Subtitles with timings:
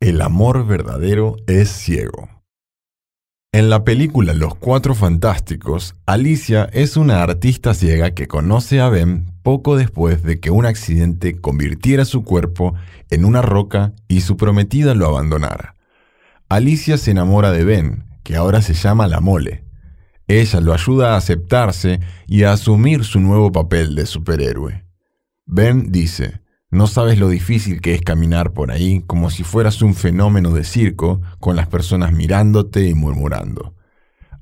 [0.00, 2.30] El amor verdadero es ciego.
[3.52, 9.34] En la película Los Cuatro Fantásticos, Alicia es una artista ciega que conoce a Ben
[9.42, 12.72] poco después de que un accidente convirtiera su cuerpo
[13.10, 15.76] en una roca y su prometida lo abandonara.
[16.48, 19.66] Alicia se enamora de Ben, que ahora se llama La Mole.
[20.28, 24.86] Ella lo ayuda a aceptarse y a asumir su nuevo papel de superhéroe.
[25.44, 26.40] Ben dice,
[26.70, 30.62] no sabes lo difícil que es caminar por ahí como si fueras un fenómeno de
[30.62, 33.74] circo con las personas mirándote y murmurando.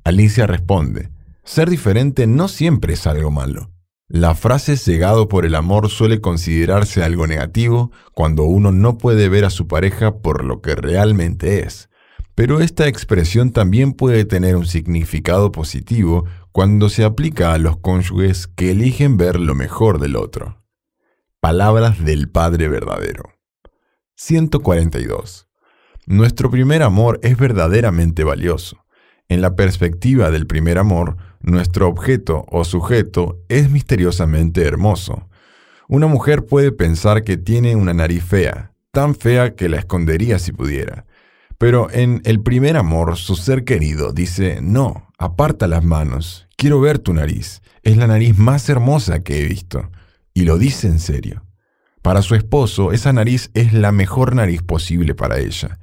[0.03, 1.09] Alicia responde,
[1.43, 3.71] ser diferente no siempre es algo malo.
[4.07, 9.45] La frase cegado por el amor suele considerarse algo negativo cuando uno no puede ver
[9.45, 11.89] a su pareja por lo que realmente es.
[12.35, 18.47] Pero esta expresión también puede tener un significado positivo cuando se aplica a los cónyuges
[18.47, 20.58] que eligen ver lo mejor del otro.
[21.41, 23.23] Palabras del Padre verdadero.
[24.15, 25.47] 142.
[26.05, 28.83] Nuestro primer amor es verdaderamente valioso.
[29.29, 35.29] En la perspectiva del primer amor, nuestro objeto o sujeto es misteriosamente hermoso.
[35.87, 40.51] Una mujer puede pensar que tiene una nariz fea, tan fea que la escondería si
[40.51, 41.05] pudiera.
[41.57, 46.99] Pero en el primer amor, su ser querido dice, no, aparta las manos, quiero ver
[46.99, 49.89] tu nariz, es la nariz más hermosa que he visto.
[50.39, 51.43] Y lo dice en serio.
[52.01, 55.81] Para su esposo, esa nariz es la mejor nariz posible para ella.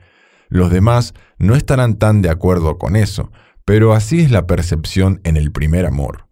[0.48, 3.30] Los demás no estarán tan de acuerdo con eso,
[3.66, 6.26] pero así es la percepción en el primer amor.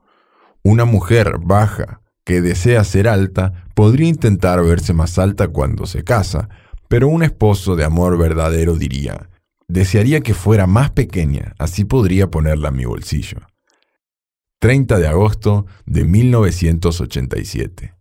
[0.62, 6.48] Una mujer baja, que desea ser alta, podría intentar verse más alta cuando se casa,
[6.88, 9.28] pero un esposo de amor verdadero diría,
[9.69, 13.41] desearía que fuera más pequeña, así podría ponerla en mi bolsillo.
[14.61, 17.94] 30 de agosto de 1987.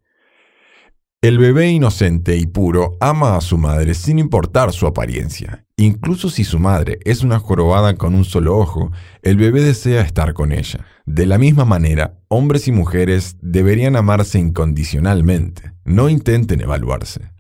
[1.24, 5.66] El bebé inocente y puro ama a su madre sin importar su apariencia.
[5.78, 10.34] Incluso si su madre es una jorobada con un solo ojo, el bebé desea estar
[10.34, 10.86] con ella.
[11.06, 15.72] De la misma manera, hombres y mujeres deberían amarse incondicionalmente.
[15.86, 17.32] No intenten evaluarse.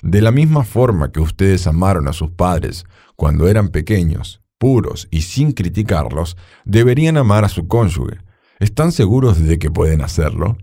[0.00, 5.20] De la misma forma que ustedes amaron a sus padres cuando eran pequeños, puros y
[5.20, 8.22] sin criticarlos, deberían amar a su cónyuge.
[8.58, 10.56] ¿Están seguros de que pueden hacerlo?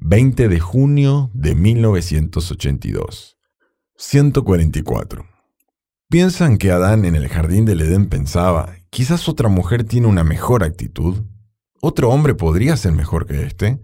[0.00, 3.36] 20 de junio de 1982.
[3.96, 5.26] 144.
[6.08, 10.62] ¿Piensan que Adán en el jardín del Edén pensaba, quizás otra mujer tiene una mejor
[10.62, 11.24] actitud?
[11.80, 13.80] ¿Otro hombre podría ser mejor que este?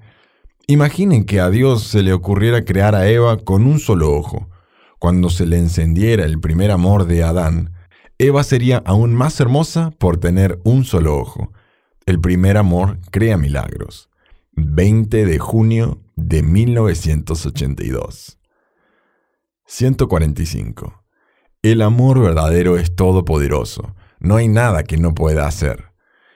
[0.68, 4.48] Imaginen que a Dios se le ocurriera crear a Eva con un solo ojo.
[5.00, 7.72] Cuando se le encendiera el primer amor de Adán,
[8.18, 11.52] Eva sería aún más hermosa por tener un solo ojo.
[12.06, 14.10] El primer amor crea milagros.
[14.52, 18.38] 20 de junio de 1982.
[19.66, 21.04] 145.
[21.62, 23.94] El amor verdadero es todopoderoso.
[24.20, 25.92] No hay nada que no pueda hacer.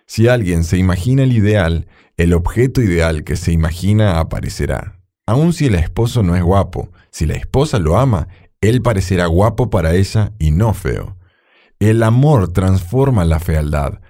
[0.07, 1.87] Si alguien se imagina el ideal,
[2.17, 4.99] el objeto ideal que se imagina aparecerá.
[5.27, 8.29] Aun si el esposo no es guapo, si la esposa lo ama,
[8.63, 11.19] él parecerá guapo para ella y no feo.
[11.79, 14.01] El amor transforma la fealdad,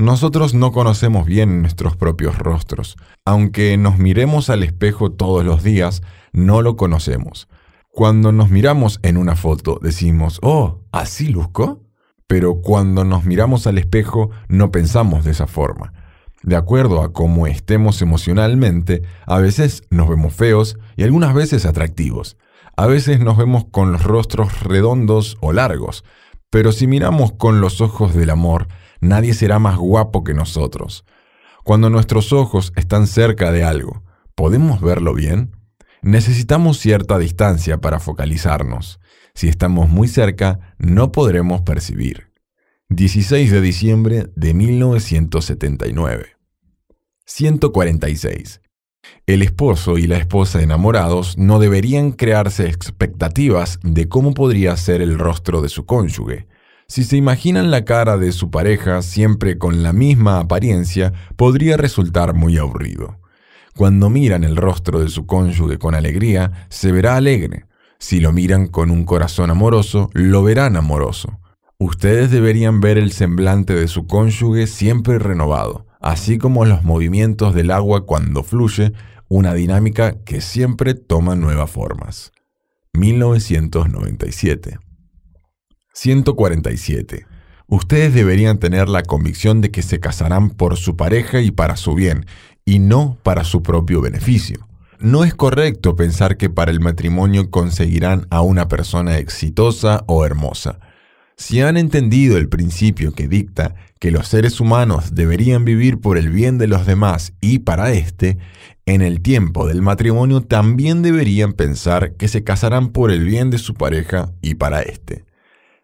[0.00, 2.96] nosotros no conocemos bien nuestros propios rostros.
[3.24, 6.02] Aunque nos miremos al espejo todos los días,
[6.32, 7.48] no lo conocemos.
[7.88, 11.82] Cuando nos miramos en una foto decimos, oh, ¿así luzco?
[12.26, 15.92] Pero cuando nos miramos al espejo no pensamos de esa forma.
[16.42, 22.38] De acuerdo a cómo estemos emocionalmente, a veces nos vemos feos y algunas veces atractivos.
[22.76, 26.04] A veces nos vemos con los rostros redondos o largos.
[26.48, 28.68] Pero si miramos con los ojos del amor,
[29.00, 31.04] nadie será más guapo que nosotros.
[31.64, 34.02] Cuando nuestros ojos están cerca de algo,
[34.34, 35.56] ¿podemos verlo bien?
[36.02, 39.00] Necesitamos cierta distancia para focalizarnos.
[39.34, 42.32] Si estamos muy cerca, no podremos percibir.
[42.88, 46.36] 16 de diciembre de 1979.
[47.26, 48.60] 146.
[49.26, 55.18] El esposo y la esposa enamorados no deberían crearse expectativas de cómo podría ser el
[55.18, 56.48] rostro de su cónyuge,
[56.90, 62.34] si se imaginan la cara de su pareja siempre con la misma apariencia, podría resultar
[62.34, 63.20] muy aburrido.
[63.76, 67.66] Cuando miran el rostro de su cónyuge con alegría, se verá alegre.
[68.00, 71.38] Si lo miran con un corazón amoroso, lo verán amoroso.
[71.78, 77.70] Ustedes deberían ver el semblante de su cónyuge siempre renovado, así como los movimientos del
[77.70, 78.94] agua cuando fluye,
[79.28, 82.32] una dinámica que siempre toma nuevas formas.
[82.94, 84.89] 1997
[85.92, 87.26] 147.
[87.66, 91.94] Ustedes deberían tener la convicción de que se casarán por su pareja y para su
[91.94, 92.26] bien,
[92.64, 94.66] y no para su propio beneficio.
[94.98, 100.78] No es correcto pensar que para el matrimonio conseguirán a una persona exitosa o hermosa.
[101.36, 106.28] Si han entendido el principio que dicta que los seres humanos deberían vivir por el
[106.28, 108.36] bien de los demás y para éste,
[108.84, 113.56] en el tiempo del matrimonio también deberían pensar que se casarán por el bien de
[113.56, 115.24] su pareja y para éste.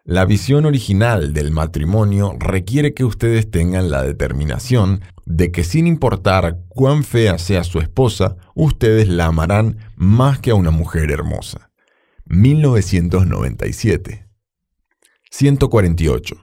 [0.07, 6.59] La visión original del matrimonio requiere que ustedes tengan la determinación de que sin importar
[6.69, 11.71] cuán fea sea su esposa, ustedes la amarán más que a una mujer hermosa.
[12.23, 14.29] 1997
[15.29, 16.35] 148.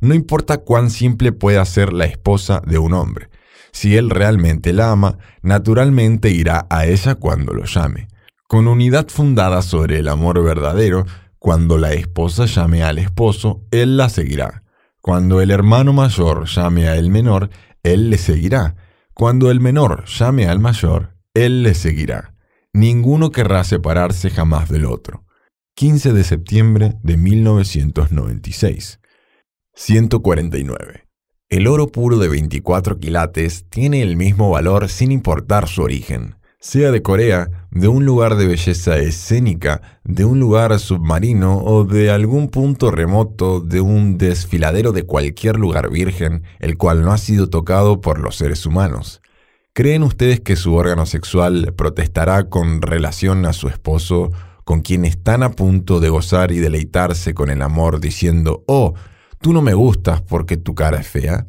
[0.00, 3.28] No importa cuán simple pueda ser la esposa de un hombre.
[3.70, 8.08] Si él realmente la ama, naturalmente irá a ella cuando lo llame.
[8.48, 11.04] Con unidad fundada sobre el amor verdadero,
[11.44, 14.62] cuando la esposa llame al esposo, él la seguirá.
[15.02, 17.50] Cuando el hermano mayor llame al menor,
[17.82, 18.76] él le seguirá.
[19.12, 22.34] Cuando el menor llame al mayor, él le seguirá.
[22.72, 25.26] Ninguno querrá separarse jamás del otro.
[25.74, 29.00] 15 de septiembre de 1996.
[29.74, 31.06] 149.
[31.50, 36.90] El oro puro de 24 quilates tiene el mismo valor sin importar su origen sea
[36.90, 42.48] de Corea, de un lugar de belleza escénica, de un lugar submarino o de algún
[42.48, 48.00] punto remoto de un desfiladero de cualquier lugar virgen, el cual no ha sido tocado
[48.00, 49.20] por los seres humanos.
[49.74, 54.32] ¿Creen ustedes que su órgano sexual protestará con relación a su esposo,
[54.64, 58.94] con quien están a punto de gozar y deleitarse con el amor, diciendo, oh,
[59.38, 61.46] tú no me gustas porque tu cara es fea?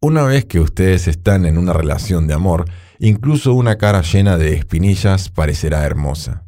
[0.00, 2.66] Una vez que ustedes están en una relación de amor,
[2.98, 6.44] incluso una cara llena de espinillas parecerá hermosa.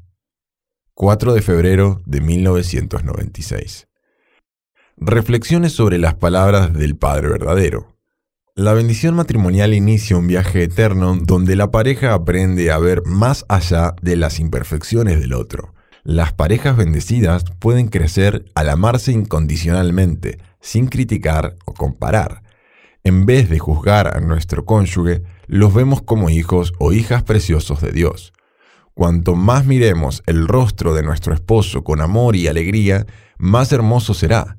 [0.95, 3.89] 4 de febrero de 1996.
[4.97, 7.97] Reflexiones sobre las palabras del Padre verdadero.
[8.55, 13.95] La bendición matrimonial inicia un viaje eterno donde la pareja aprende a ver más allá
[14.03, 15.73] de las imperfecciones del otro.
[16.03, 22.43] Las parejas bendecidas pueden crecer al amarse incondicionalmente, sin criticar o comparar
[23.05, 27.93] en vez de juzgar a nuestro cónyuge, los vemos como hijos o hijas preciosos de
[27.93, 28.33] Dios.
[28.95, 33.07] Cuanto más miremos el rostro de nuestro esposo con amor y alegría,
[33.39, 34.59] más hermoso será.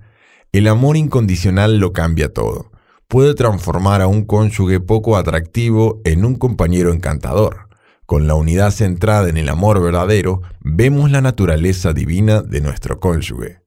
[0.51, 2.71] El amor incondicional lo cambia todo.
[3.07, 7.69] Puede transformar a un cónyuge poco atractivo en un compañero encantador.
[8.05, 13.61] Con la unidad centrada en el amor verdadero, vemos la naturaleza divina de nuestro cónyuge.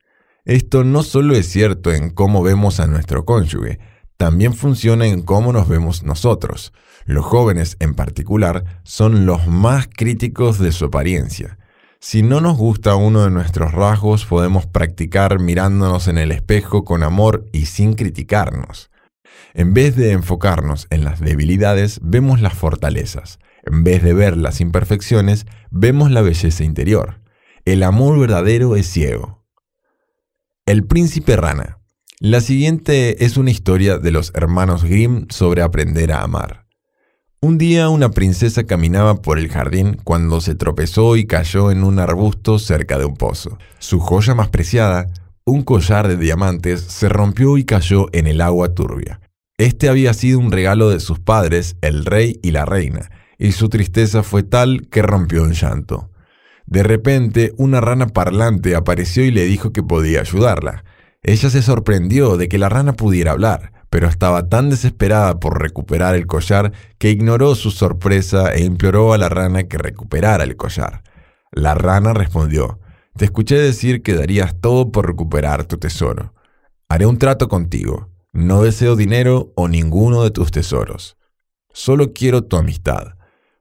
[0.45, 3.79] Esto no solo es cierto en cómo vemos a nuestro cónyuge,
[4.17, 6.73] también funciona en cómo nos vemos nosotros.
[7.05, 11.59] Los jóvenes en particular son los más críticos de su apariencia.
[12.01, 17.03] Si no nos gusta uno de nuestros rasgos, podemos practicar mirándonos en el espejo con
[17.03, 18.91] amor y sin criticarnos.
[19.55, 23.39] En vez de enfocarnos en las debilidades, vemos las fortalezas.
[23.65, 27.21] En vez de ver las imperfecciones, vemos la belleza interior.
[27.65, 29.45] El amor verdadero es ciego.
[30.67, 31.79] El príncipe rana.
[32.21, 36.65] La siguiente es una historia de los hermanos Grimm sobre aprender a amar.
[37.41, 41.99] Un día una princesa caminaba por el jardín cuando se tropezó y cayó en un
[41.99, 43.59] arbusto cerca de un pozo.
[43.81, 45.09] Su joya más preciada,
[45.45, 49.21] un collar de diamantes, se rompió y cayó en el agua turbia.
[49.59, 53.69] Este había sido un regalo de sus padres, el rey y la reina, y su
[53.69, 56.11] tristeza fue tal que rompió en llanto.
[56.65, 60.85] De repente, una rana parlante apareció y le dijo que podía ayudarla.
[61.27, 66.15] Ella se sorprendió de que la rana pudiera hablar, pero estaba tan desesperada por recuperar
[66.15, 71.03] el collar que ignoró su sorpresa e imploró a la rana que recuperara el collar.
[71.51, 72.79] La rana respondió,
[73.17, 76.35] Te escuché decir que darías todo por recuperar tu tesoro.
[76.91, 78.11] Haré un trato contigo.
[78.35, 81.17] No deseo dinero o ninguno de tus tesoros.
[81.73, 83.15] Solo quiero tu amistad.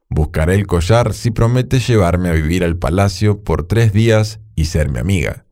[0.10, 4.90] Buscaré el collar si prometes llevarme a vivir al palacio por tres días y ser
[4.90, 5.46] mi amiga.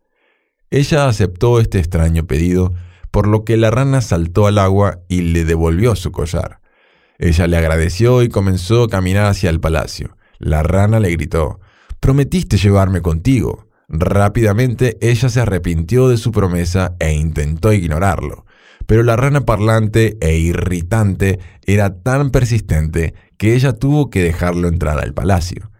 [0.72, 2.74] Ella aceptó este extraño pedido,
[3.12, 6.62] por lo que la rana saltó al agua y le devolvió su collar.
[7.20, 10.16] Ella le agradeció y comenzó a caminar hacia el palacio.
[10.40, 11.60] La rana le gritó,
[12.00, 13.68] Prometiste llevarme contigo.
[13.90, 18.46] Rápidamente ella se arrepintió de su promesa e intentó ignorarlo.
[18.88, 25.00] Pero la rana parlante e irritante era tan persistente que ella tuvo que dejarlo entrar
[25.00, 25.71] al palacio.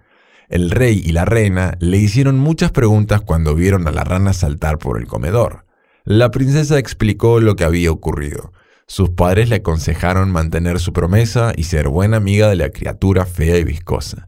[0.52, 4.80] El rey y la reina le hicieron muchas preguntas cuando vieron a la rana saltar
[4.80, 5.66] por el comedor.
[6.04, 8.52] La princesa explicó lo que había ocurrido.
[8.86, 13.60] Sus padres le aconsejaron mantener su promesa y ser buena amiga de la criatura fea
[13.60, 14.28] y viscosa.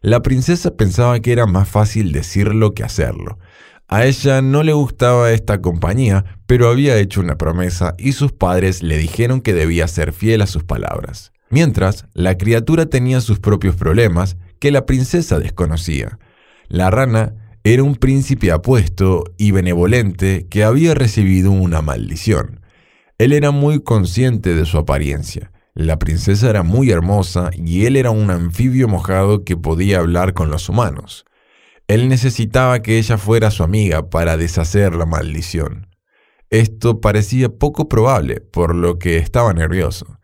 [0.00, 3.38] La princesa pensaba que era más fácil decirlo que hacerlo.
[3.86, 8.82] A ella no le gustaba esta compañía, pero había hecho una promesa y sus padres
[8.82, 11.30] le dijeron que debía ser fiel a sus palabras.
[11.48, 16.18] Mientras, la criatura tenía sus propios problemas que la princesa desconocía.
[16.68, 22.62] La rana era un príncipe apuesto y benevolente que había recibido una maldición.
[23.18, 25.52] Él era muy consciente de su apariencia.
[25.74, 30.50] La princesa era muy hermosa y él era un anfibio mojado que podía hablar con
[30.50, 31.26] los humanos.
[31.86, 35.88] Él necesitaba que ella fuera su amiga para deshacer la maldición.
[36.48, 40.18] Esto parecía poco probable, por lo que estaba nervioso.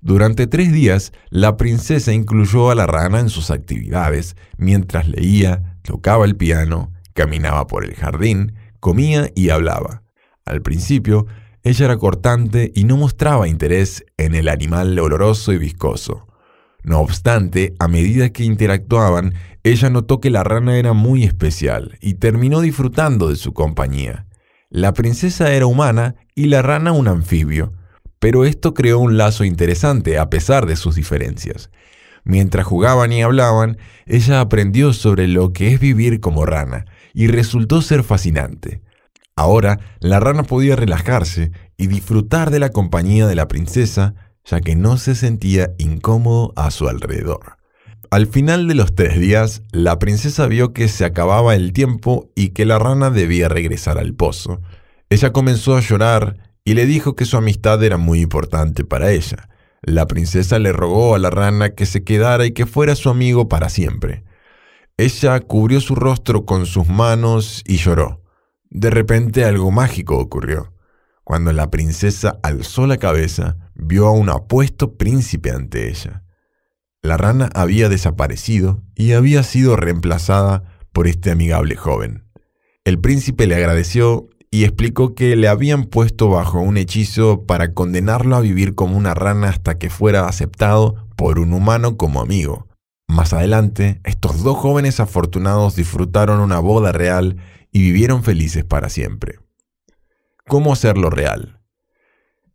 [0.00, 6.24] Durante tres días, la princesa incluyó a la rana en sus actividades, mientras leía, tocaba
[6.24, 10.02] el piano, caminaba por el jardín, comía y hablaba.
[10.44, 11.26] Al principio,
[11.62, 16.28] ella era cortante y no mostraba interés en el animal oloroso y viscoso.
[16.84, 22.14] No obstante, a medida que interactuaban, ella notó que la rana era muy especial y
[22.14, 24.26] terminó disfrutando de su compañía.
[24.70, 27.72] La princesa era humana y la rana un anfibio,
[28.18, 31.70] pero esto creó un lazo interesante a pesar de sus diferencias.
[32.24, 36.84] Mientras jugaban y hablaban, ella aprendió sobre lo que es vivir como rana
[37.14, 38.82] y resultó ser fascinante.
[39.34, 44.74] Ahora, la rana podía relajarse y disfrutar de la compañía de la princesa, ya que
[44.74, 47.56] no se sentía incómodo a su alrededor.
[48.10, 52.50] Al final de los tres días, la princesa vio que se acababa el tiempo y
[52.50, 54.60] que la rana debía regresar al pozo.
[55.10, 59.48] Ella comenzó a llorar y le dijo que su amistad era muy importante para ella.
[59.80, 63.48] La princesa le rogó a la rana que se quedara y que fuera su amigo
[63.48, 64.22] para siempre.
[64.98, 68.22] Ella cubrió su rostro con sus manos y lloró.
[68.68, 70.74] De repente algo mágico ocurrió.
[71.24, 76.22] Cuando la princesa alzó la cabeza, vio a un apuesto príncipe ante ella.
[77.00, 82.26] La rana había desaparecido y había sido reemplazada por este amigable joven.
[82.84, 88.34] El príncipe le agradeció y explicó que le habían puesto bajo un hechizo para condenarlo
[88.34, 92.66] a vivir como una rana hasta que fuera aceptado por un humano como amigo.
[93.06, 97.36] Más adelante, estos dos jóvenes afortunados disfrutaron una boda real
[97.70, 99.38] y vivieron felices para siempre.
[100.48, 101.60] ¿Cómo hacerlo real?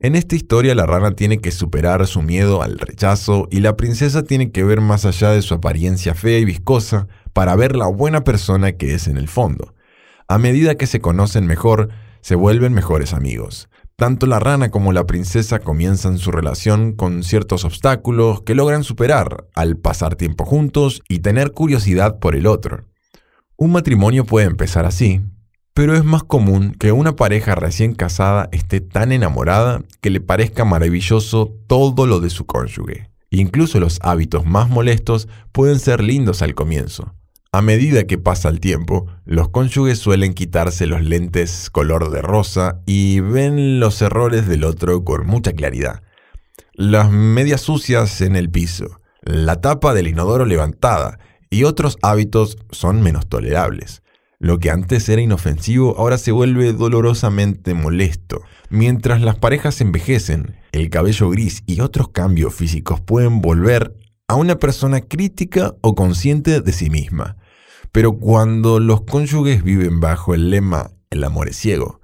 [0.02, 4.24] En esta historia la rana tiene que superar su miedo al rechazo y la princesa
[4.24, 8.26] tiene que ver más allá de su apariencia fea y viscosa para ver la buena
[8.26, 9.74] persona que es en el fondo.
[10.28, 11.90] A medida que se conocen mejor,
[12.22, 13.70] se vuelven mejores amigos.
[13.96, 19.48] Tanto la rana como la princesa comienzan su relación con ciertos obstáculos que logran superar
[19.54, 22.86] al pasar tiempo juntos y tener curiosidad por el otro.
[23.56, 25.22] Un matrimonio puede empezar así,
[25.76, 30.66] pero es más común que una pareja recién casada esté tan enamorada que le parezca
[30.66, 33.10] maravilloso todo lo de su cónyuge.
[33.30, 37.16] Incluso los hábitos más molestos pueden ser lindos al comienzo,
[37.54, 42.82] a medida que pasa el tiempo, los cónyuges suelen quitarse los lentes color de rosa
[42.88, 46.02] y ven los errores del otro con mucha claridad.
[46.74, 51.20] Las medias sucias en el piso, la tapa del inodoro levantada
[51.52, 54.02] y otros hábitos son menos tolerables.
[54.40, 58.42] Lo que antes era inofensivo ahora se vuelve dolorosamente molesto.
[58.72, 63.96] Mientras las parejas envejecen, el cabello gris y otros cambios físicos pueden volver
[64.28, 67.38] a una persona crítica o consciente de sí misma.
[67.94, 72.02] Pero cuando los cónyuges viven bajo el lema el amor es ciego,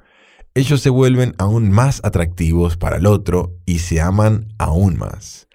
[0.54, 5.48] ellos se vuelven aún más atractivos para el otro y se aman aún más.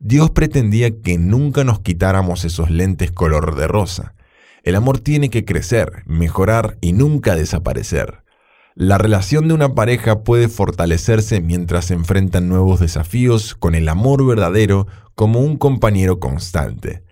[0.00, 4.16] Dios pretendía que nunca nos quitáramos esos lentes color de rosa.
[4.64, 8.24] El amor tiene que crecer, mejorar y nunca desaparecer.
[8.74, 14.26] La relación de una pareja puede fortalecerse mientras se enfrentan nuevos desafíos con el amor
[14.26, 17.04] verdadero como un compañero constante.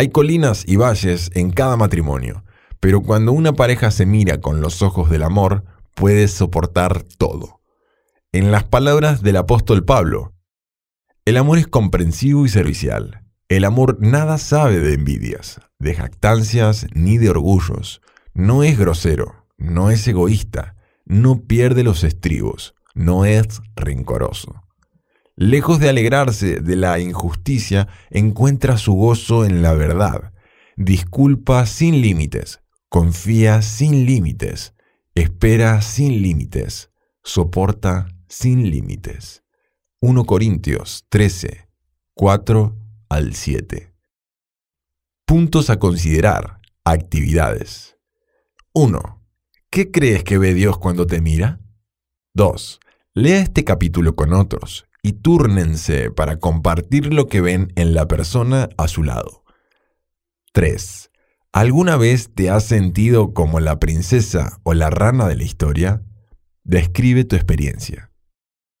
[0.00, 2.42] Hay colinas y valles en cada matrimonio,
[2.80, 5.64] pero cuando una pareja se mira con los ojos del amor,
[5.94, 7.60] puede soportar todo.
[8.32, 10.32] En las palabras del apóstol Pablo,
[11.26, 13.26] el amor es comprensivo y servicial.
[13.50, 18.00] El amor nada sabe de envidias, de jactancias ni de orgullos.
[18.32, 24.62] No es grosero, no es egoísta, no pierde los estribos, no es rencoroso.
[25.42, 30.34] Lejos de alegrarse de la injusticia, encuentra su gozo en la verdad.
[30.76, 34.74] Disculpa sin límites, confía sin límites,
[35.14, 36.90] espera sin límites,
[37.24, 39.42] soporta sin límites.
[40.02, 41.70] 1 Corintios 13,
[42.12, 42.76] 4
[43.08, 43.94] al 7.
[45.24, 46.60] Puntos a considerar.
[46.84, 47.96] Actividades.
[48.74, 49.24] 1.
[49.70, 51.62] ¿Qué crees que ve Dios cuando te mira?
[52.34, 52.78] 2.
[53.14, 58.68] Lea este capítulo con otros y túrnense para compartir lo que ven en la persona
[58.76, 59.44] a su lado.
[60.52, 61.10] 3.
[61.52, 66.02] ¿Alguna vez te has sentido como la princesa o la rana de la historia?
[66.64, 68.09] Describe tu experiencia.